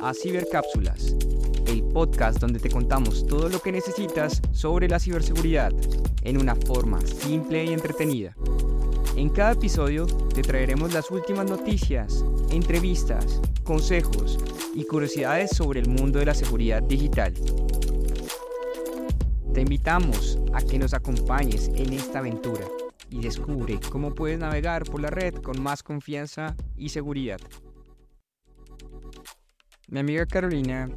a 0.00 0.14
Cibercápsulas, 0.14 1.16
el 1.66 1.82
podcast 1.82 2.38
donde 2.40 2.60
te 2.60 2.70
contamos 2.70 3.26
todo 3.26 3.48
lo 3.48 3.60
que 3.60 3.72
necesitas 3.72 4.40
sobre 4.52 4.88
la 4.88 5.00
ciberseguridad 5.00 5.72
en 6.22 6.40
una 6.40 6.54
forma 6.54 7.00
simple 7.00 7.64
y 7.64 7.72
entretenida. 7.72 8.34
En 9.16 9.28
cada 9.28 9.52
episodio 9.52 10.06
te 10.06 10.42
traeremos 10.42 10.94
las 10.94 11.10
últimas 11.10 11.50
noticias, 11.50 12.24
entrevistas, 12.50 13.40
consejos 13.64 14.38
y 14.74 14.84
curiosidades 14.84 15.50
sobre 15.56 15.80
el 15.80 15.88
mundo 15.88 16.20
de 16.20 16.26
la 16.26 16.34
seguridad 16.34 16.82
digital. 16.82 17.34
Te 19.52 19.62
invitamos 19.62 20.38
a 20.52 20.62
que 20.62 20.78
nos 20.78 20.94
acompañes 20.94 21.68
en 21.74 21.92
esta 21.92 22.20
aventura 22.20 22.66
y 23.10 23.20
descubre 23.20 23.80
cómo 23.90 24.14
puedes 24.14 24.38
navegar 24.38 24.84
por 24.84 25.00
la 25.00 25.10
red 25.10 25.34
con 25.34 25.60
más 25.60 25.82
confianza 25.82 26.54
y 26.76 26.90
seguridad. 26.90 27.40
Mi 29.90 30.00
amiga 30.00 30.26
Carolina 30.26 30.90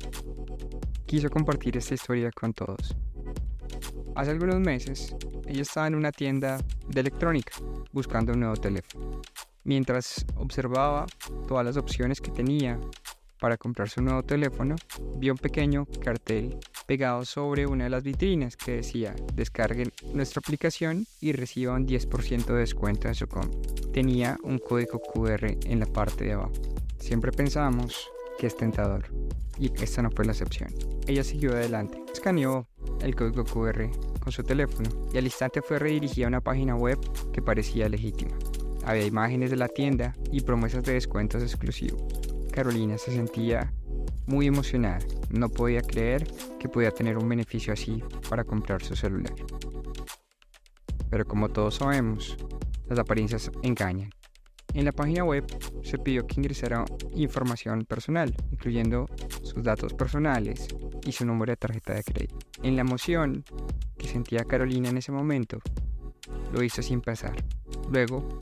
quiso 1.06 1.30
compartir 1.30 1.78
esta 1.78 1.94
historia 1.94 2.30
con 2.30 2.52
todos. 2.52 2.94
Hace 4.16 4.32
algunos 4.32 4.60
meses, 4.60 5.16
ella 5.48 5.62
estaba 5.62 5.88
en 5.88 5.96
una 5.96 6.12
tienda 6.12 6.58
de 6.90 7.00
electrónica 7.00 7.54
buscando 7.94 8.34
un 8.34 8.42
nuevo 8.42 8.58
teléfono. 8.58 9.22
Mientras 9.64 10.26
observaba 10.36 11.06
todas 11.48 11.66
las 11.66 11.78
opciones 11.78 12.20
que 12.20 12.32
tenía 12.32 12.82
para 13.40 13.56
comprarse 13.56 14.02
un 14.02 14.08
nuevo 14.08 14.24
teléfono, 14.24 14.76
vio 15.16 15.32
un 15.32 15.40
pequeño 15.40 15.86
cartel 16.04 16.58
pegado 16.86 17.24
sobre 17.24 17.66
una 17.68 17.86
de 17.86 17.92
las 17.92 18.04
vitrinas 18.04 18.58
que 18.58 18.74
decía 18.74 19.16
descarguen 19.34 19.94
nuestra 20.14 20.42
aplicación 20.44 21.06
y 21.22 21.32
reciban 21.32 21.88
10% 21.88 22.46
de 22.46 22.60
descuento 22.60 23.08
en 23.08 23.16
su 23.16 23.26
compra. 23.28 23.58
Tenía 23.94 24.38
un 24.44 24.58
código 24.58 25.00
QR 25.00 25.46
en 25.66 25.80
la 25.80 25.86
parte 25.86 26.26
de 26.26 26.34
abajo. 26.34 26.52
Siempre 27.00 27.32
pensamos 27.32 28.12
que 28.42 28.48
es 28.48 28.58
tentador. 28.58 29.06
Y 29.60 29.72
esta 29.84 30.02
no 30.02 30.10
fue 30.10 30.26
la 30.26 30.32
excepción. 30.32 30.74
Ella 31.06 31.24
siguió 31.24 31.52
adelante, 31.52 32.02
escaneó 32.12 32.68
el 33.02 33.16
código 33.16 33.46
QR 33.46 33.92
con 34.20 34.32
su 34.32 34.42
teléfono 34.42 34.90
y 35.14 35.20
al 35.20 35.26
instante 35.26 35.62
fue 35.62 35.78
redirigida 35.78 36.26
a 36.26 36.30
una 36.30 36.42
página 36.42 36.76
web 36.76 36.98
que 37.32 37.44
parecía 37.44 37.88
legítima. 37.88 38.32
Había 38.84 39.06
imágenes 39.06 39.52
de 39.52 39.58
la 39.58 39.68
tienda 39.68 40.16
y 40.32 40.42
promesas 40.42 40.84
de 40.84 40.94
descuentos 40.94 41.44
exclusivos. 41.44 42.02
Carolina 42.52 42.98
se 42.98 43.12
sentía 43.12 43.72
muy 44.26 44.48
emocionada. 44.48 44.98
No 45.30 45.48
podía 45.50 45.82
creer 45.82 46.28
que 46.58 46.68
podía 46.68 46.90
tener 46.90 47.20
un 47.20 47.30
beneficio 47.30 47.74
así 47.74 48.04
para 48.28 48.44
comprar 48.44 48.82
su 48.82 48.96
celular. 48.96 49.36
Pero 51.12 51.26
como 51.26 51.50
todos 51.50 51.76
sabemos, 51.76 52.36
las 52.88 52.98
apariencias 52.98 53.52
engañan 53.62 54.10
en 54.74 54.86
la 54.86 54.92
página 54.92 55.24
web 55.24 55.46
se 55.84 55.98
pidió 55.98 56.26
que 56.26 56.40
ingresara 56.40 56.86
información 57.14 57.86
personal, 57.86 58.34
incluyendo 58.52 59.08
sus 59.44 59.64
datos 59.64 59.94
personales 59.94 60.68
y 61.06 61.12
su 61.12 61.26
número 61.26 61.52
de 61.52 61.58
tarjeta 61.58 61.94
de 61.94 62.04
crédito. 62.04 62.38
En 62.64 62.76
la 62.76 62.82
emoción 62.82 63.44
que 63.98 64.08
sentía 64.08 64.46
Carolina 64.46 64.90
en 64.90 64.98
ese 64.98 65.12
momento, 65.12 65.60
lo 66.54 66.64
hizo 66.64 66.82
sin 66.82 67.02
pensar. 67.02 67.36
Luego, 67.92 68.40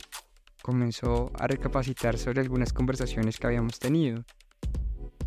comenzó 0.62 1.32
a 1.38 1.46
recapacitar 1.46 2.18
sobre 2.18 2.40
algunas 2.40 2.72
conversaciones 2.72 3.38
que 3.38 3.46
habíamos 3.46 3.78
tenido 3.78 4.24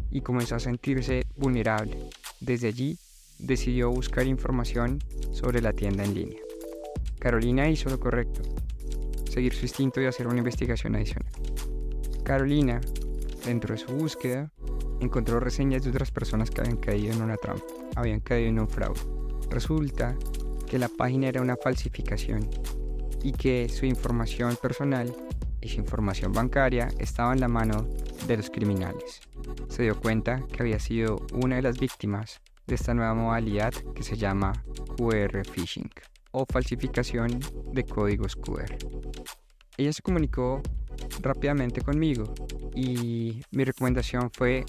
y 0.10 0.22
comenzó 0.22 0.56
a 0.56 0.60
sentirse 0.60 1.24
vulnerable. 1.36 1.98
Desde 2.40 2.68
allí, 2.68 2.98
decidió 3.40 3.90
buscar 3.90 4.28
información 4.28 5.00
sobre 5.32 5.62
la 5.62 5.74
tienda 5.74 6.04
en 6.04 6.14
línea. 6.14 6.40
Carolina 7.20 7.70
hizo 7.70 7.90
lo 7.90 8.00
correcto 8.00 8.42
seguir 9.34 9.54
su 9.54 9.66
instinto 9.66 10.00
y 10.00 10.06
hacer 10.06 10.28
una 10.28 10.38
investigación 10.38 10.96
adicional. 10.96 11.32
Carolina, 12.24 12.80
dentro 13.46 13.74
de 13.74 13.82
su 13.82 13.92
búsqueda, 13.92 14.52
encontró 15.00 15.40
reseñas 15.40 15.84
de 15.84 15.90
otras 15.90 16.12
personas 16.12 16.52
que 16.52 16.62
habían 16.62 16.78
caído 16.78 17.14
en 17.14 17.22
una 17.22 17.38
trampa, 17.38 17.66
habían 17.96 18.20
caído 18.20 18.50
en 18.50 18.60
un 18.60 18.68
fraude. 18.68 19.00
Resulta 19.50 20.16
que 20.68 20.78
la 20.78 20.88
página 20.88 21.28
era 21.28 21.42
una 21.42 21.58
falsificación 21.58 22.50
y 23.24 23.32
que 23.32 23.70
su 23.70 23.86
información 23.86 24.56
personal 24.62 25.14
y 25.62 25.70
su 25.70 25.80
información 25.80 26.32
bancaria 26.32 26.90
estaba 27.00 27.34
en 27.34 27.40
la 27.40 27.48
mano 27.48 27.88
de 28.28 28.38
los 28.38 28.50
criminales. 28.50 29.22
Se 29.70 29.84
dio 29.84 30.00
cuenta 30.00 30.46
que 30.52 30.62
había 30.62 30.80
sido 30.80 31.26
una 31.34 31.56
de 31.56 31.64
las 31.64 31.80
víctimas 31.80 32.42
de 32.68 32.76
esta 32.76 32.94
nueva 32.94 33.14
modalidad 33.14 33.74
que 33.96 34.04
se 34.04 34.16
llama 34.16 34.54
QR 34.98 35.44
phishing 35.46 35.90
o 36.34 36.46
falsificación 36.46 37.40
de 37.72 37.86
códigos 37.86 38.36
QR. 38.36 38.76
Ella 39.78 39.94
se 39.94 40.02
comunicó 40.02 40.62
rápidamente 41.22 41.82
conmigo 41.82 42.26
y 42.76 43.42
mi 43.52 43.64
recomendación 43.64 44.30
fue 44.32 44.66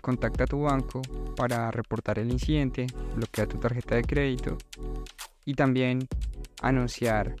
contacta 0.00 0.44
a 0.44 0.46
tu 0.46 0.62
banco 0.62 1.02
para 1.36 1.70
reportar 1.70 2.18
el 2.18 2.30
incidente, 2.32 2.86
bloquear 3.14 3.46
tu 3.46 3.58
tarjeta 3.58 3.94
de 3.96 4.04
crédito 4.04 4.56
y 5.44 5.54
también 5.54 6.08
anunciar 6.62 7.36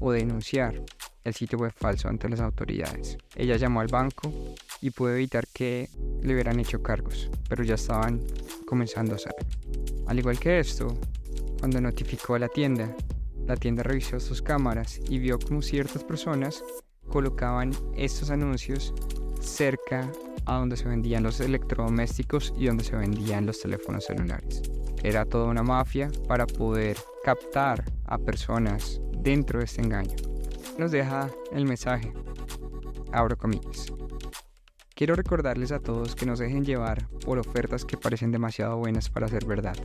o 0.00 0.12
denunciar 0.12 0.82
el 1.24 1.34
sitio 1.34 1.58
web 1.58 1.72
falso 1.76 2.08
ante 2.08 2.28
las 2.28 2.40
autoridades. 2.40 3.18
Ella 3.36 3.56
llamó 3.56 3.80
al 3.80 3.88
banco 3.88 4.32
y 4.80 4.90
pudo 4.90 5.14
evitar 5.14 5.46
que 5.48 5.88
le 6.22 6.32
hubieran 6.32 6.58
hecho 6.58 6.82
cargos, 6.82 7.30
pero 7.48 7.62
ya 7.64 7.74
estaban 7.74 8.20
comenzando 8.66 9.12
a 9.12 9.16
hacerlo. 9.16 9.46
Al 10.06 10.18
igual 10.18 10.38
que 10.38 10.58
esto, 10.58 10.88
cuando 11.58 11.80
notificó 11.80 12.34
a 12.34 12.38
la 12.38 12.48
tienda 12.48 12.94
la 13.50 13.56
tienda 13.56 13.82
revisó 13.82 14.20
sus 14.20 14.42
cámaras 14.42 15.00
y 15.08 15.18
vio 15.18 15.36
como 15.36 15.60
ciertas 15.60 16.04
personas 16.04 16.62
colocaban 17.08 17.72
estos 17.96 18.30
anuncios 18.30 18.94
cerca 19.40 20.08
a 20.46 20.54
donde 20.54 20.76
se 20.76 20.88
vendían 20.88 21.24
los 21.24 21.40
electrodomésticos 21.40 22.54
y 22.56 22.66
donde 22.66 22.84
se 22.84 22.94
vendían 22.94 23.46
los 23.46 23.60
teléfonos 23.60 24.04
celulares. 24.04 24.62
Era 25.02 25.24
toda 25.24 25.46
una 25.46 25.64
mafia 25.64 26.12
para 26.28 26.46
poder 26.46 26.96
captar 27.24 27.82
a 28.04 28.18
personas 28.18 29.00
dentro 29.18 29.58
de 29.58 29.64
este 29.64 29.82
engaño. 29.82 30.14
Nos 30.78 30.92
deja 30.92 31.28
el 31.50 31.64
mensaje. 31.64 32.12
Abro 33.10 33.36
comillas. 33.36 33.92
Quiero 34.94 35.16
recordarles 35.16 35.72
a 35.72 35.80
todos 35.80 36.14
que 36.14 36.26
no 36.26 36.36
se 36.36 36.44
dejen 36.44 36.64
llevar 36.64 37.08
por 37.24 37.40
ofertas 37.40 37.84
que 37.84 37.96
parecen 37.96 38.30
demasiado 38.30 38.76
buenas 38.76 39.10
para 39.10 39.26
ser 39.26 39.44
verdad. 39.44 39.76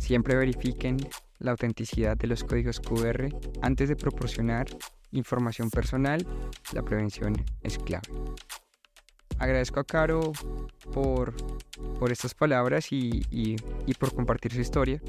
Siempre 0.00 0.34
verifiquen 0.34 0.96
la 1.40 1.50
autenticidad 1.50 2.16
de 2.16 2.28
los 2.28 2.44
códigos 2.44 2.80
QR 2.80 3.28
antes 3.62 3.88
de 3.88 3.96
proporcionar 3.96 4.66
información 5.10 5.70
personal, 5.70 6.26
la 6.72 6.82
prevención 6.82 7.34
es 7.62 7.78
clave. 7.78 8.08
Agradezco 9.38 9.80
a 9.80 9.84
Caro 9.84 10.32
por, 10.92 11.34
por 11.98 12.12
estas 12.12 12.34
palabras 12.34 12.92
y, 12.92 13.22
y, 13.30 13.56
y 13.86 13.94
por 13.94 14.14
compartir 14.14 14.52
su 14.52 14.60
historia. 14.60 15.00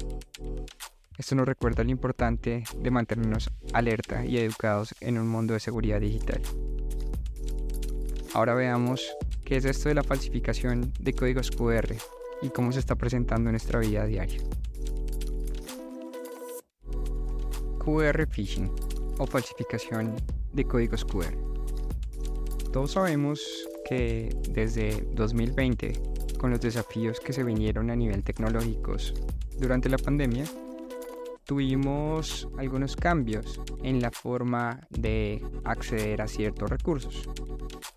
Esto 1.18 1.34
nos 1.34 1.46
recuerda 1.46 1.84
lo 1.84 1.90
importante 1.90 2.64
de 2.76 2.90
mantenernos 2.90 3.50
alerta 3.74 4.24
y 4.24 4.38
educados 4.38 4.94
en 5.00 5.18
un 5.18 5.28
mundo 5.28 5.52
de 5.52 5.60
seguridad 5.60 6.00
digital. 6.00 6.40
Ahora 8.32 8.54
veamos 8.54 9.14
qué 9.44 9.56
es 9.56 9.66
esto 9.66 9.90
de 9.90 9.94
la 9.96 10.02
falsificación 10.02 10.94
de 10.98 11.12
códigos 11.12 11.50
QR 11.50 11.94
y 12.40 12.48
cómo 12.48 12.72
se 12.72 12.78
está 12.78 12.94
presentando 12.94 13.50
en 13.50 13.52
nuestra 13.52 13.78
vida 13.78 14.06
diaria. 14.06 14.40
QR 17.84 18.26
phishing 18.28 18.70
o 19.18 19.26
falsificación 19.26 20.14
de 20.52 20.64
códigos 20.64 21.04
QR. 21.04 21.34
Todos 22.72 22.92
sabemos 22.92 23.40
que 23.84 24.30
desde 24.50 25.04
2020, 25.14 25.92
con 26.38 26.50
los 26.50 26.60
desafíos 26.60 27.18
que 27.18 27.32
se 27.32 27.42
vinieron 27.42 27.90
a 27.90 27.96
nivel 27.96 28.22
tecnológicos 28.22 29.14
durante 29.58 29.88
la 29.88 29.98
pandemia, 29.98 30.44
tuvimos 31.44 32.48
algunos 32.56 32.94
cambios 32.94 33.60
en 33.82 34.00
la 34.00 34.12
forma 34.12 34.86
de 34.90 35.44
acceder 35.64 36.22
a 36.22 36.28
ciertos 36.28 36.70
recursos. 36.70 37.28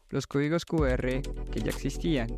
Los 0.09 0.25
códigos 0.25 0.65
QR 0.65 1.21
que 1.51 1.61
ya 1.63 1.69
existían 1.69 2.35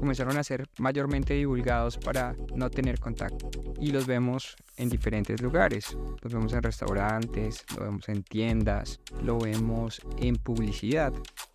comenzaron 0.00 0.38
a 0.38 0.42
ser 0.42 0.66
mayormente 0.78 1.34
divulgados 1.34 1.98
para 1.98 2.34
no 2.54 2.70
tener 2.70 2.98
contacto. 2.98 3.50
Y 3.78 3.92
los 3.92 4.06
vemos 4.06 4.56
en 4.76 4.88
diferentes 4.88 5.40
lugares. 5.42 5.96
Los 6.22 6.32
vemos 6.32 6.52
en 6.54 6.62
restaurantes, 6.62 7.64
lo 7.76 7.84
vemos 7.84 8.08
en 8.08 8.22
tiendas, 8.22 8.98
lo 9.22 9.38
vemos 9.38 10.00
en 10.18 10.36
publicidad, 10.36 11.12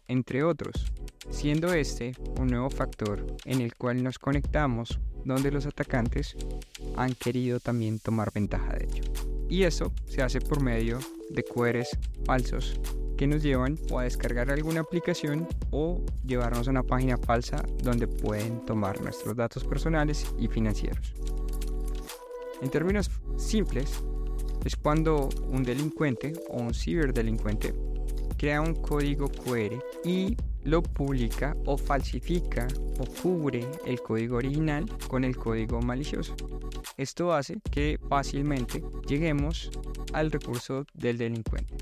entre 0.08 0.44
otros. 0.44 0.92
Siendo 1.32 1.74
este 1.74 2.14
un 2.40 2.48
nuevo 2.48 2.70
factor 2.70 3.26
en 3.46 3.62
el 3.62 3.76
cual 3.76 4.04
nos 4.04 4.20
conectamos 4.20 5.00
donde 5.26 5.50
los 5.50 5.66
atacantes 5.66 6.38
han 6.96 7.16
querido 7.16 7.60
también 7.60 8.00
tomar 8.00 8.32
ventaja 8.32 8.74
de 8.74 8.86
ello. 8.86 9.04
Y 9.50 9.64
eso 9.64 9.92
se 10.06 10.22
hace 10.22 10.40
por 10.40 10.62
medio 10.62 11.00
de 11.32 11.44
QRs 11.44 11.98
falsos 12.26 12.80
que 13.18 13.28
nos 13.28 13.44
llevan 13.44 13.78
o 13.92 14.00
a 14.00 14.04
descargar 14.04 14.52
alguna 14.52 14.82
aplicación 14.82 15.48
o 15.72 16.02
llevarnos 16.26 16.68
a 16.68 16.72
una 16.72 16.84
página 16.84 17.18
falsa 17.18 17.64
donde 17.84 18.08
pueden 18.08 18.66
tomar 18.66 19.02
nuestros 19.02 19.36
datos 19.36 19.64
personales 19.64 20.26
y 20.40 20.48
financieros. 20.48 21.14
En 22.62 22.70
términos 22.70 23.12
simples, 23.38 24.04
es 24.66 24.76
cuando 24.76 25.30
un 25.50 25.64
delincuente 25.64 26.34
o 26.50 26.58
un 26.58 26.74
ciberdelincuente 26.74 27.74
crea 28.38 28.62
un 28.62 28.74
código 28.74 29.30
QR 29.30 29.80
y 30.04 30.36
lo 30.64 30.82
publica 30.82 31.56
o 31.66 31.78
falsifica 31.78 32.68
o 33.00 33.06
cubre 33.22 33.66
el 33.86 34.02
código 34.02 34.38
original 34.38 34.86
con 35.08 35.24
el 35.24 35.38
código 35.38 35.82
malicioso. 35.82 36.36
Esto 36.98 37.34
hace 37.34 37.60
que 37.72 38.00
fácilmente 38.10 38.84
lleguemos 39.08 39.70
al 40.14 40.32
recurso 40.32 40.86
del 40.94 41.18
delincuente. 41.18 41.76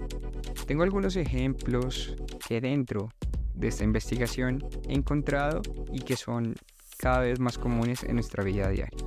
Tengo 0.65 0.83
algunos 0.83 1.15
ejemplos 1.17 2.15
que 2.47 2.61
dentro 2.61 3.09
de 3.53 3.67
esta 3.67 3.83
investigación 3.83 4.63
he 4.87 4.93
encontrado 4.93 5.61
y 5.91 5.99
que 5.99 6.15
son 6.15 6.55
cada 6.97 7.19
vez 7.19 7.39
más 7.39 7.57
comunes 7.57 8.03
en 8.03 8.15
nuestra 8.15 8.43
vida 8.43 8.69
diaria. 8.69 8.97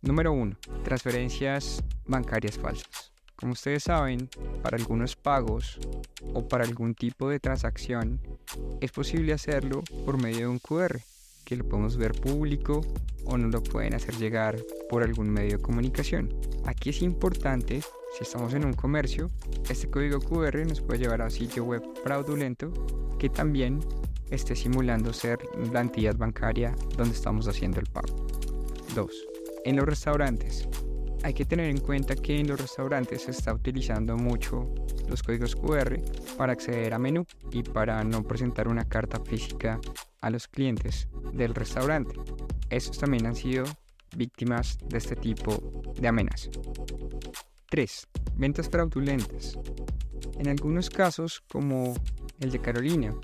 Número 0.00 0.32
1. 0.32 0.56
Transferencias 0.82 1.84
bancarias 2.06 2.58
falsas. 2.58 3.12
Como 3.36 3.52
ustedes 3.52 3.84
saben, 3.84 4.30
para 4.62 4.78
algunos 4.78 5.14
pagos 5.14 5.78
o 6.34 6.48
para 6.48 6.64
algún 6.64 6.94
tipo 6.94 7.28
de 7.28 7.38
transacción 7.38 8.20
es 8.80 8.90
posible 8.90 9.32
hacerlo 9.32 9.82
por 10.06 10.20
medio 10.20 10.38
de 10.38 10.46
un 10.48 10.58
QR, 10.58 11.00
que 11.48 11.56
lo 11.56 11.66
podemos 11.66 11.96
ver 11.96 12.12
público 12.12 12.82
o 13.24 13.38
nos 13.38 13.50
lo 13.50 13.62
pueden 13.62 13.94
hacer 13.94 14.14
llegar 14.16 14.58
por 14.90 15.02
algún 15.02 15.30
medio 15.30 15.56
de 15.56 15.62
comunicación. 15.62 16.28
Aquí 16.66 16.90
es 16.90 17.00
importante, 17.00 17.80
si 18.14 18.22
estamos 18.22 18.52
en 18.52 18.66
un 18.66 18.74
comercio, 18.74 19.30
este 19.70 19.88
código 19.88 20.20
QR 20.20 20.66
nos 20.66 20.82
puede 20.82 21.00
llevar 21.00 21.22
a 21.22 21.24
un 21.24 21.30
sitio 21.30 21.64
web 21.64 21.82
fraudulento 22.04 22.70
que 23.18 23.30
también 23.30 23.80
esté 24.30 24.54
simulando 24.54 25.14
ser 25.14 25.38
la 25.72 25.80
entidad 25.80 26.18
bancaria 26.18 26.74
donde 26.98 27.14
estamos 27.14 27.48
haciendo 27.48 27.80
el 27.80 27.86
pago. 27.86 28.26
2. 28.94 29.10
En 29.64 29.76
los 29.76 29.86
restaurantes. 29.86 30.68
Hay 31.22 31.32
que 31.32 31.46
tener 31.46 31.70
en 31.70 31.78
cuenta 31.78 32.14
que 32.14 32.38
en 32.38 32.46
los 32.46 32.60
restaurantes 32.60 33.22
se 33.22 33.30
está 33.30 33.54
utilizando 33.54 34.18
mucho 34.18 34.70
los 35.08 35.22
códigos 35.22 35.56
QR 35.56 35.98
para 36.36 36.52
acceder 36.52 36.92
a 36.92 36.98
menú 36.98 37.24
y 37.50 37.62
para 37.62 38.04
no 38.04 38.22
presentar 38.22 38.68
una 38.68 38.84
carta 38.84 39.18
física 39.24 39.80
a 40.20 40.30
los 40.30 40.48
clientes 40.48 41.08
del 41.32 41.54
restaurante. 41.54 42.14
Estos 42.70 42.98
también 42.98 43.26
han 43.26 43.34
sido 43.34 43.64
víctimas 44.16 44.78
de 44.88 44.98
este 44.98 45.16
tipo 45.16 45.82
de 45.94 46.08
amenaza. 46.08 46.50
3. 47.70 48.08
Ventas 48.36 48.68
fraudulentas. 48.68 49.58
En 50.38 50.48
algunos 50.48 50.88
casos, 50.90 51.42
como 51.48 51.94
el 52.40 52.50
de 52.50 52.60
Carolina, 52.60 53.14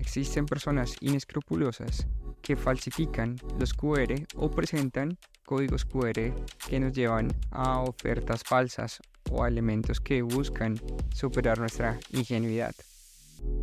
existen 0.00 0.46
personas 0.46 0.96
inescrupulosas 1.00 2.06
que 2.40 2.56
falsifican 2.56 3.36
los 3.58 3.72
QR 3.74 4.14
o 4.34 4.50
presentan 4.50 5.18
códigos 5.44 5.84
QR 5.84 6.34
que 6.68 6.80
nos 6.80 6.92
llevan 6.92 7.28
a 7.50 7.80
ofertas 7.80 8.42
falsas 8.42 9.00
o 9.30 9.44
a 9.44 9.48
elementos 9.48 10.00
que 10.00 10.22
buscan 10.22 10.80
superar 11.14 11.58
nuestra 11.58 11.98
ingenuidad. 12.10 12.74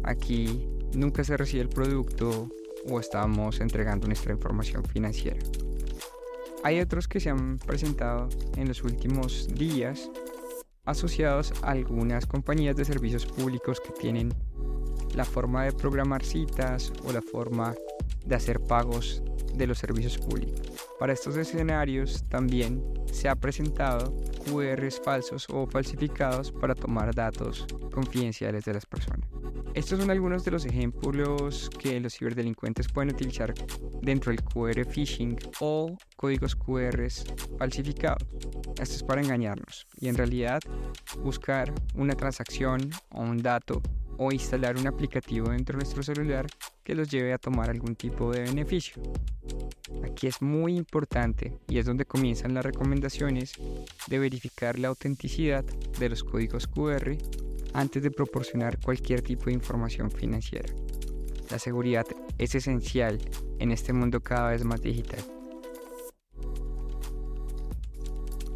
Aquí 0.03 0.67
nunca 0.95 1.23
se 1.23 1.37
recibe 1.37 1.63
el 1.63 1.69
producto 1.69 2.49
o 2.87 2.99
estamos 2.99 3.59
entregando 3.59 4.07
nuestra 4.07 4.33
información 4.33 4.83
financiera. 4.83 5.39
Hay 6.63 6.79
otros 6.79 7.07
que 7.07 7.19
se 7.19 7.29
han 7.29 7.57
presentado 7.57 8.29
en 8.57 8.67
los 8.67 8.83
últimos 8.83 9.47
días 9.53 10.09
asociados 10.85 11.53
a 11.61 11.71
algunas 11.71 12.25
compañías 12.25 12.75
de 12.75 12.85
servicios 12.85 13.25
públicos 13.25 13.79
que 13.79 13.91
tienen 13.91 14.33
la 15.15 15.25
forma 15.25 15.63
de 15.63 15.71
programar 15.71 16.23
citas 16.23 16.91
o 17.05 17.11
la 17.11 17.21
forma 17.21 17.75
de 18.25 18.35
hacer 18.35 18.59
pagos 18.59 19.23
de 19.53 19.67
los 19.67 19.77
servicios 19.77 20.17
públicos. 20.17 20.68
Para 20.99 21.13
estos 21.13 21.37
escenarios 21.37 22.25
también 22.27 22.83
se 23.09 23.29
ha 23.29 23.35
presentado 23.35 24.13
QRs 24.45 24.99
falsos 24.99 25.47
o 25.49 25.65
falsificados 25.65 26.51
para 26.51 26.75
tomar 26.75 27.15
datos 27.15 27.65
confidenciales 27.93 28.65
de 28.65 28.73
las 28.73 28.85
personas. 28.85 29.29
Estos 29.75 29.99
son 29.99 30.11
algunos 30.11 30.43
de 30.43 30.51
los 30.51 30.65
ejemplos 30.65 31.69
que 31.79 31.99
los 32.01 32.15
ciberdelincuentes 32.15 32.89
pueden 32.89 33.11
utilizar 33.11 33.53
dentro 34.01 34.31
del 34.31 34.43
QR 34.43 34.85
phishing 34.85 35.37
o 35.61 35.95
códigos 36.17 36.55
QR 36.55 37.07
falsificados. 37.57 38.27
Esto 38.81 38.95
es 38.95 39.03
para 39.03 39.21
engañarnos 39.21 39.87
y 40.01 40.09
en 40.09 40.17
realidad 40.17 40.59
buscar 41.23 41.73
una 41.95 42.15
transacción 42.15 42.89
o 43.11 43.21
un 43.21 43.37
dato 43.37 43.81
o 44.19 44.31
instalar 44.33 44.77
un 44.77 44.85
aplicativo 44.85 45.49
dentro 45.49 45.77
de 45.77 45.83
nuestro 45.83 46.03
celular 46.03 46.45
que 46.83 46.93
los 46.93 47.09
lleve 47.09 47.33
a 47.33 47.37
tomar 47.37 47.69
algún 47.69 47.95
tipo 47.95 48.31
de 48.31 48.41
beneficio. 48.41 49.01
Aquí 50.03 50.27
es 50.27 50.41
muy 50.41 50.75
importante 50.75 51.57
y 51.69 51.79
es 51.79 51.85
donde 51.85 52.05
comienzan 52.05 52.53
las 52.53 52.65
recomendaciones 52.65 53.53
de 54.07 54.19
verificar 54.19 54.77
la 54.77 54.89
autenticidad 54.89 55.63
de 55.63 56.09
los 56.09 56.23
códigos 56.23 56.67
QR 56.67 57.17
antes 57.73 58.03
de 58.03 58.11
proporcionar 58.11 58.79
cualquier 58.79 59.21
tipo 59.21 59.45
de 59.45 59.53
información 59.53 60.11
financiera. 60.11 60.69
La 61.49 61.57
seguridad 61.57 62.05
es 62.37 62.55
esencial 62.55 63.19
en 63.57 63.71
este 63.71 63.93
mundo 63.93 64.19
cada 64.19 64.51
vez 64.51 64.65
más 64.65 64.81
digital. 64.81 65.21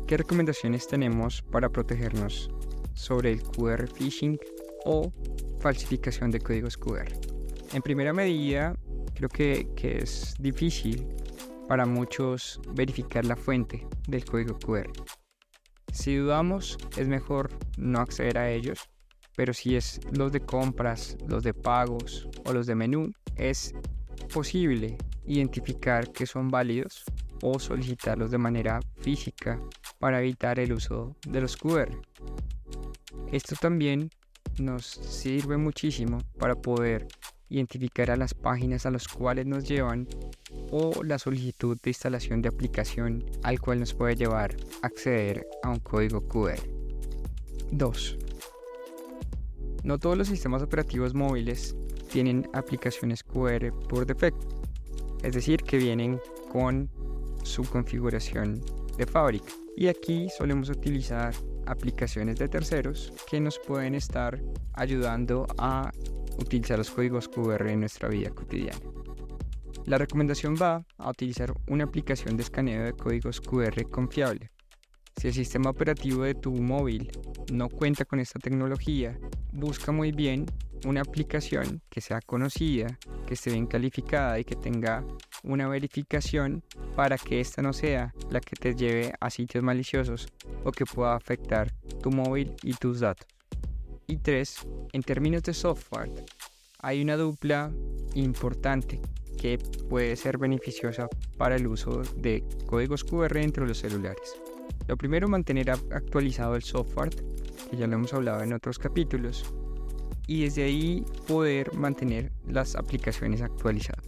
¿Qué 0.08 0.18
recomendaciones 0.18 0.88
tenemos 0.88 1.42
para 1.42 1.70
protegernos 1.70 2.52
sobre 2.94 3.32
el 3.32 3.42
QR 3.42 3.88
phishing 3.88 4.38
o 4.86 5.14
falsificación 5.64 6.30
de 6.30 6.42
códigos 6.42 6.76
QR. 6.78 7.08
En 7.72 7.82
primera 7.82 8.12
medida, 8.12 8.76
creo 9.16 9.30
que, 9.30 9.70
que 9.78 10.00
es 10.00 10.36
difícil 10.38 11.08
para 11.70 11.86
muchos 11.86 12.60
verificar 12.74 13.24
la 13.24 13.38
fuente 13.38 13.88
del 14.10 14.26
código 14.26 14.60
QR. 14.60 14.92
Si 15.94 16.18
dudamos, 16.18 16.78
es 16.98 17.08
mejor 17.08 17.50
no 17.78 18.00
acceder 18.00 18.38
a 18.38 18.52
ellos, 18.52 18.90
pero 19.38 19.54
si 19.54 19.78
es 19.78 20.02
los 20.12 20.34
de 20.34 20.42
compras, 20.42 21.16
los 21.30 21.44
de 21.44 21.54
pagos 21.54 22.28
o 22.46 22.52
los 22.52 22.68
de 22.68 22.76
menú, 22.76 23.14
es 23.38 23.74
posible 24.34 24.98
identificar 25.26 26.12
que 26.12 26.26
son 26.26 26.50
válidos 26.50 27.06
o 27.42 27.58
solicitarlos 27.58 28.32
de 28.32 28.38
manera 28.38 28.82
física 28.98 29.62
para 29.98 30.20
evitar 30.20 30.60
el 30.60 30.74
uso 30.74 31.16
de 31.26 31.40
los 31.40 31.56
QR. 31.56 31.90
Esto 33.32 33.56
también 33.56 34.10
nos 34.60 34.86
sirve 34.86 35.58
muchísimo 35.58 36.20
para 36.38 36.56
poder 36.56 37.08
identificar 37.50 38.10
a 38.10 38.16
las 38.16 38.34
páginas 38.34 38.86
a 38.86 38.92
las 38.92 39.08
cuales 39.08 39.46
nos 39.46 39.68
llevan 39.68 40.08
o 40.72 41.04
la 41.04 41.20
solicitud 41.20 41.78
de 41.82 41.92
instalación 41.92 42.42
de 42.42 42.50
aplicación 42.50 43.24
al 43.44 43.60
cual 43.60 43.80
nos 43.80 43.94
puede 43.94 44.16
llevar 44.16 44.56
a 44.82 44.88
acceder 44.88 45.46
a 45.62 45.70
un 45.70 45.80
código 45.80 46.28
QR. 46.28 46.60
2. 47.72 48.18
No 49.84 50.00
todos 50.00 50.18
los 50.18 50.28
sistemas 50.28 50.62
operativos 50.64 51.14
móviles 51.14 51.76
tienen 52.12 52.48
aplicaciones 52.54 53.24
QR 53.24 53.72
por 53.90 54.06
defecto, 54.06 54.48
es 55.24 55.34
decir, 55.34 55.62
que 55.64 55.78
vienen 55.78 56.20
con 56.52 56.90
su 57.44 57.64
configuración 57.64 58.62
de 58.98 59.06
fábrica. 59.06 59.52
Y 59.76 59.88
aquí 59.88 60.28
solemos 60.38 60.70
utilizar 60.70 61.34
aplicaciones 61.66 62.38
de 62.38 62.48
terceros 62.48 63.14
que 63.30 63.40
nos 63.40 63.60
pueden 63.60 63.96
estar 63.96 64.40
ayudando 64.74 65.48
a 65.58 65.92
utilizar 66.38 66.78
los 66.78 66.92
códigos 66.92 67.28
QR 67.28 67.70
en 67.70 67.82
nuestra 67.82 68.10
vida 68.10 68.30
cotidiana. 68.30 68.80
La 69.86 69.98
recomendación 69.98 70.56
va 70.56 70.86
a 70.98 71.10
utilizar 71.10 71.54
una 71.68 71.84
aplicación 71.84 72.38
de 72.38 72.44
escaneo 72.44 72.84
de 72.84 72.94
códigos 72.94 73.42
QR 73.42 73.90
confiable. 73.90 74.50
Si 75.18 75.28
el 75.28 75.34
sistema 75.34 75.70
operativo 75.70 76.24
de 76.24 76.36
tu 76.36 76.54
móvil 76.54 77.12
no 77.52 77.70
cuenta 77.70 78.06
con 78.06 78.20
esta 78.20 78.40
tecnología, 78.40 79.18
busca 79.52 79.92
muy 79.92 80.12
bien 80.12 80.46
una 80.86 81.02
aplicación 81.02 81.82
que 81.90 82.02
sea 82.02 82.20
conocida, 82.22 82.98
que 83.28 83.36
esté 83.36 83.52
bien 83.52 83.68
calificada 83.68 84.40
y 84.40 84.44
que 84.44 84.56
tenga 84.56 85.06
una 85.44 85.68
verificación 85.68 86.64
para 86.96 87.18
que 87.18 87.40
esta 87.40 87.62
no 87.62 87.74
sea 87.74 88.14
la 88.32 88.40
que 88.40 88.56
te 88.56 88.76
lleve 88.76 89.14
a 89.20 89.30
sitios 89.30 89.64
maliciosos 89.64 90.28
o 90.64 90.72
que 90.72 90.86
pueda 90.86 91.16
afectar 91.16 91.72
tu 92.02 92.12
móvil 92.12 92.54
y 92.64 92.74
tus 92.74 93.02
datos. 93.02 93.28
Y 94.08 94.18
tres, 94.18 94.66
en 94.92 95.04
términos 95.04 95.44
de 95.44 95.54
software, 95.54 96.10
hay 96.80 97.02
una 97.02 97.16
dupla 97.16 97.72
importante 98.16 99.00
que 99.38 99.58
puede 99.90 100.16
ser 100.16 100.38
beneficiosa 100.38 101.08
para 101.38 101.56
el 101.56 101.68
uso 101.68 102.02
de 102.18 102.44
códigos 102.66 103.04
QR 103.04 103.34
dentro 103.34 103.64
de 103.64 103.70
los 103.70 103.80
celulares. 103.80 104.36
Lo 104.88 104.98
primero, 104.98 105.28
mantener 105.28 105.70
actualizado 105.72 106.56
el 106.56 106.64
software, 106.64 107.10
que 107.70 107.78
ya 107.78 107.88
lo 107.88 107.96
hemos 107.96 108.14
hablado 108.14 108.44
en 108.44 108.54
otros 108.54 108.80
capítulos, 108.80 109.46
y 110.28 110.44
desde 110.44 110.64
ahí 110.64 111.06
poder 111.28 111.74
mantener 111.74 112.32
las 112.48 112.76
aplicaciones 112.76 113.42
actualizadas. 113.42 114.03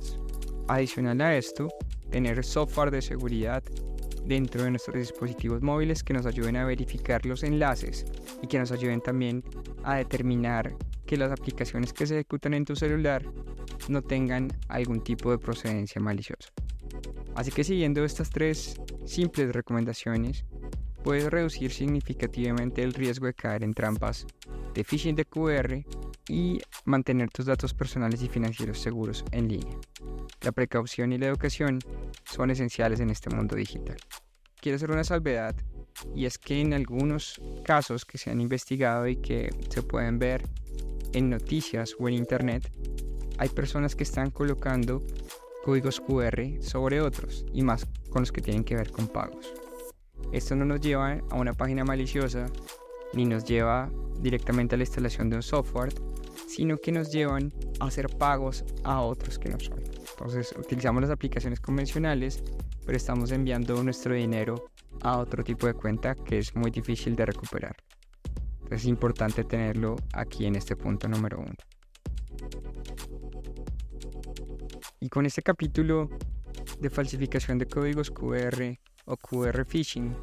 Adicional 0.68 1.22
a 1.22 1.38
esto, 1.38 1.68
tener 2.10 2.44
software 2.44 2.90
de 2.90 3.04
seguridad 3.04 3.64
dentro 4.26 4.64
de 4.64 4.72
nuestros 4.72 4.96
dispositivos 4.96 5.62
móviles 5.62 6.04
que 6.04 6.14
nos 6.14 6.26
ayuden 6.26 6.56
a 6.58 6.66
verificar 6.66 7.24
los 7.28 7.44
enlaces 7.44 8.04
y 8.42 8.48
que 8.48 8.58
nos 8.58 8.72
ayuden 8.72 9.00
también 9.00 9.44
a 9.84 9.98
determinar 9.98 10.76
que 11.06 11.18
las 11.18 11.32
aplicaciones 11.32 11.94
que 11.94 12.08
se 12.08 12.16
ejecutan 12.16 12.56
en 12.56 12.66
tu 12.66 12.76
celular 12.76 13.24
no 13.90 14.02
tengan 14.02 14.48
algún 14.68 15.04
tipo 15.04 15.30
de 15.30 15.38
procedencia 15.38 16.02
maliciosa. 16.02 16.50
Así 17.36 17.52
que 17.52 17.64
siguiendo 17.64 18.04
estas 18.04 18.32
tres 18.32 18.82
simples 19.06 19.54
recomendaciones, 19.54 20.46
puedes 21.04 21.30
reducir 21.30 21.72
significativamente 21.72 22.82
el 22.82 22.94
riesgo 22.94 23.28
de 23.28 23.36
caer 23.36 23.64
en 23.64 23.76
trampas 23.76 24.26
de 24.74 24.84
phishing 24.84 25.16
de 25.16 25.26
QR 25.26 25.86
y 26.28 26.62
mantener 26.86 27.30
tus 27.30 27.46
datos 27.46 27.74
personales 27.74 28.22
y 28.22 28.30
financieros 28.30 28.80
seguros 28.80 29.24
en 29.32 29.48
línea. 29.48 29.78
La 30.42 30.52
precaución 30.52 31.14
y 31.14 31.18
la 31.18 31.28
educación 31.28 31.80
son 32.24 32.52
esenciales 32.52 33.00
en 33.00 33.10
este 33.10 33.30
mundo 33.30 33.56
digital. 33.56 33.98
Quiero 34.60 34.78
hacer 34.78 34.92
una 34.92 35.04
salvedad 35.04 35.56
y 36.16 36.26
es 36.26 36.38
que 36.38 36.60
en 36.60 36.74
algunos 36.74 37.42
casos 37.64 38.06
que 38.06 38.18
se 38.18 38.32
han 38.32 38.42
investigado 38.42 39.08
y 39.08 39.18
que 39.18 39.50
se 39.70 39.84
pueden 39.84 40.20
ver 40.20 40.44
en 41.14 41.30
noticias 41.30 41.96
o 42.00 42.08
en 42.08 42.16
internet, 42.16 42.70
hay 43.38 43.50
personas 43.50 43.96
que 43.96 44.04
están 44.04 44.32
colocando 44.32 45.02
códigos 45.64 46.00
QR 46.00 46.62
sobre 46.62 47.02
otros 47.02 47.46
y 47.54 47.64
más 47.64 47.88
con 48.10 48.22
los 48.22 48.32
que 48.32 48.42
tienen 48.42 48.64
que 48.64 48.76
ver 48.76 48.92
con 48.92 49.08
pagos. 49.08 49.54
Esto 50.32 50.56
no 50.56 50.66
nos 50.66 50.82
lleva 50.82 51.22
a 51.30 51.36
una 51.36 51.54
página 51.54 51.84
maliciosa 51.84 52.48
ni 53.16 53.26
nos 53.26 53.46
lleva 53.46 53.90
directamente 54.20 54.76
a 54.76 54.78
la 54.78 54.84
instalación 54.84 55.30
de 55.30 55.38
un 55.38 55.44
software, 55.44 55.94
sino 56.48 56.78
que 56.78 56.92
nos 56.92 57.12
llevan 57.12 57.54
a 57.80 57.86
hacer 57.86 58.10
pagos 58.18 58.64
a 58.84 59.02
otros 59.02 59.40
que 59.40 59.50
no 59.50 59.60
son. 59.60 59.82
Entonces 60.12 60.54
utilizamos 60.58 61.02
las 61.02 61.12
aplicaciones 61.12 61.60
convencionales, 61.60 62.44
pero 62.86 62.98
estamos 62.98 63.32
enviando 63.32 63.82
nuestro 63.84 64.14
dinero 64.14 64.70
a 65.02 65.18
otro 65.18 65.44
tipo 65.44 65.68
de 65.68 65.74
cuenta 65.74 66.16
que 66.16 66.40
es 66.40 66.56
muy 66.56 66.72
difícil 66.72 67.16
de 67.16 67.26
recuperar. 67.26 67.76
es 68.72 68.86
importante 68.86 69.44
tenerlo 69.44 69.96
aquí 70.14 70.46
en 70.46 70.56
este 70.56 70.76
punto 70.76 71.08
número 71.08 71.40
uno. 71.40 71.56
Y 75.00 75.10
con 75.10 75.26
este 75.26 75.42
capítulo 75.42 76.10
de 76.80 76.90
falsificación 76.90 77.60
de 77.60 77.68
códigos 77.68 78.10
QR 78.10 78.78
o 79.06 79.18
QR 79.18 79.66
phishing, 79.66 80.16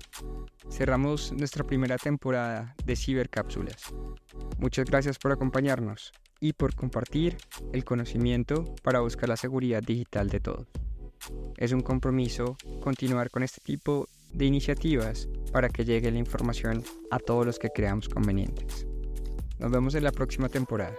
cerramos 0.71 1.33
nuestra 1.33 1.65
primera 1.65 1.97
temporada 1.97 2.75
de 2.85 2.97
Cibercápsulas. 2.97 3.95
Muchas 4.59 4.87
gracias 4.87 5.19
por 5.19 5.33
acompañarnos 5.33 6.13
y 6.41 6.53
por 6.53 6.75
compartir 6.75 7.37
el 7.73 7.85
conocimiento 7.85 8.75
para 8.83 9.01
buscar 9.01 9.29
la 9.29 9.37
seguridad 9.37 9.83
digital 9.83 10.29
de 10.29 10.41
todos. 10.41 10.67
Es 11.57 11.73
un 11.73 11.81
compromiso 11.81 12.57
continuar 12.81 13.31
con 13.31 13.43
este 13.43 13.61
tipo 13.61 14.09
de 14.33 14.47
iniciativas 14.47 15.29
para 15.53 15.69
que 15.69 15.85
llegue 15.85 16.11
la 16.11 16.19
información 16.19 16.83
a 17.11 17.19
todos 17.19 17.47
los 17.47 17.59
que 17.59 17.71
creamos 17.71 18.09
convenientes. 18.09 18.87
Nos 19.59 19.71
vemos 19.71 19.95
en 19.95 20.05
la 20.05 20.13
próxima 20.13 20.49
temporada. 20.49 20.97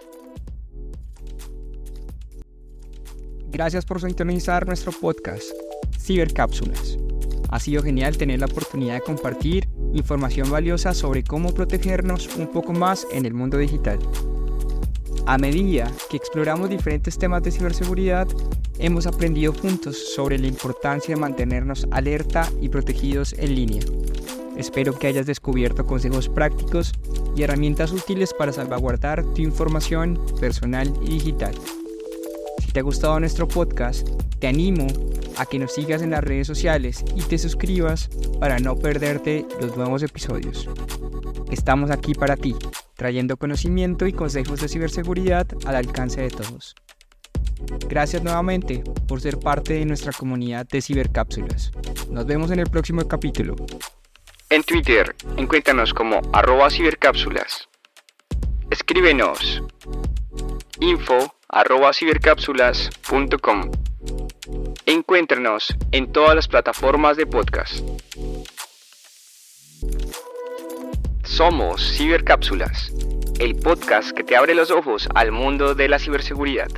Gracias 3.49 3.85
por 3.85 4.01
sintonizar 4.01 4.65
nuestro 4.65 4.91
podcast, 4.91 5.51
Cibercápsulas. 5.99 6.97
Ha 7.53 7.59
sido 7.59 7.83
genial 7.83 8.17
tener 8.17 8.39
la 8.39 8.47
oportunidad 8.47 8.95
de 8.95 9.01
compartir 9.01 9.69
información 9.93 10.49
valiosa 10.49 10.95
sobre 10.95 11.23
cómo 11.23 11.53
protegernos 11.53 12.35
un 12.35 12.47
poco 12.47 12.73
más 12.73 13.05
en 13.11 13.27
el 13.27 13.35
mundo 13.35 13.59
digital. 13.59 13.99
A 15.27 15.37
medida 15.37 15.91
que 16.09 16.17
exploramos 16.17 16.71
diferentes 16.71 17.15
temas 17.19 17.43
de 17.43 17.51
ciberseguridad, 17.51 18.27
hemos 18.79 19.05
aprendido 19.05 19.53
juntos 19.53 20.15
sobre 20.15 20.39
la 20.39 20.47
importancia 20.47 21.13
de 21.13 21.21
mantenernos 21.21 21.87
alerta 21.91 22.49
y 22.59 22.69
protegidos 22.69 23.33
en 23.33 23.53
línea. 23.53 23.83
Espero 24.57 24.97
que 24.97 25.05
hayas 25.05 25.27
descubierto 25.27 25.85
consejos 25.85 26.29
prácticos 26.29 26.91
y 27.35 27.43
herramientas 27.43 27.91
útiles 27.91 28.33
para 28.33 28.51
salvaguardar 28.51 29.23
tu 29.35 29.43
información 29.43 30.19
personal 30.39 30.91
y 31.03 31.09
digital 31.11 31.53
te 32.73 32.79
ha 32.79 32.83
gustado 32.83 33.19
nuestro 33.19 33.47
podcast, 33.47 34.09
te 34.39 34.47
animo 34.47 34.87
a 35.37 35.45
que 35.45 35.59
nos 35.59 35.73
sigas 35.73 36.01
en 36.01 36.09
las 36.09 36.23
redes 36.23 36.47
sociales 36.47 37.05
y 37.15 37.21
te 37.21 37.37
suscribas 37.37 38.09
para 38.39 38.57
no 38.57 38.75
perderte 38.75 39.45
los 39.61 39.77
nuevos 39.77 40.01
episodios. 40.01 40.67
Estamos 41.51 41.91
aquí 41.91 42.15
para 42.15 42.35
ti, 42.35 42.55
trayendo 42.95 43.37
conocimiento 43.37 44.07
y 44.07 44.13
consejos 44.13 44.59
de 44.59 44.67
ciberseguridad 44.67 45.45
al 45.65 45.75
alcance 45.75 46.21
de 46.21 46.31
todos. 46.31 46.73
Gracias 47.87 48.23
nuevamente 48.23 48.83
por 49.07 49.21
ser 49.21 49.37
parte 49.37 49.75
de 49.75 49.85
nuestra 49.85 50.11
comunidad 50.11 50.67
de 50.67 50.81
cibercápsulas. 50.81 51.71
Nos 52.09 52.25
vemos 52.25 52.49
en 52.49 52.59
el 52.59 52.69
próximo 52.71 53.07
capítulo. 53.07 53.55
En 54.49 54.63
Twitter, 54.63 55.15
encuéntranos 55.37 55.93
como 55.93 56.21
cibercápsulas. 56.71 57.69
Escríbenos 58.71 59.61
info 60.79 61.33
arroba 61.53 61.93
cibercápsulas.com. 61.93 63.71
Encuéntrenos 64.85 65.75
en 65.91 66.11
todas 66.11 66.35
las 66.35 66.47
plataformas 66.47 67.15
de 67.15 67.27
podcast. 67.27 67.79
Somos 71.23 71.95
Cibercápsulas, 71.95 72.91
el 73.39 73.55
podcast 73.55 74.11
que 74.11 74.23
te 74.23 74.35
abre 74.35 74.55
los 74.55 74.71
ojos 74.71 75.07
al 75.13 75.31
mundo 75.31 75.75
de 75.75 75.87
la 75.87 75.99
ciberseguridad. 75.99 76.69